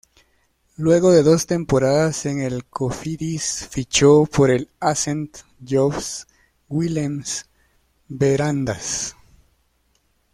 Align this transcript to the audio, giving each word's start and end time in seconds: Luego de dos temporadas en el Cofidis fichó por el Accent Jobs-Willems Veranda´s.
Luego 0.77 1.11
de 1.11 1.21
dos 1.21 1.45
temporadas 1.45 2.25
en 2.25 2.41
el 2.41 2.65
Cofidis 2.65 3.67
fichó 3.69 4.25
por 4.25 4.49
el 4.49 4.67
Accent 4.79 5.37
Jobs-Willems 5.63 7.45
Veranda´s. 8.09 9.13